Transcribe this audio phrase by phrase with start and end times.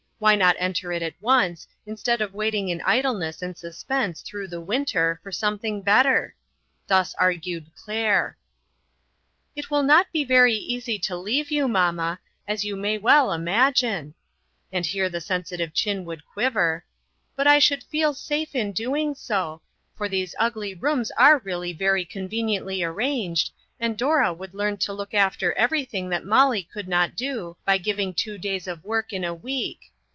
[0.21, 4.61] Why not enter it at once, instead of waiting in idleness and suspense through the
[4.61, 6.35] winter for something better?
[6.85, 8.37] Thus argued Claire:
[9.55, 14.13] "It will not be very easy to leave you, mamma, as you may well imagine,"
[14.71, 16.85] and here the sensitive chin would quiver,
[17.35, 19.63] "but I should feel safe in doing so,
[19.97, 23.49] for these ugly rooms are really very con veniently arranged,
[23.79, 28.13] and Dora would learn to look after everything that Molly could not do by giving
[28.13, 29.85] two days of work in a week.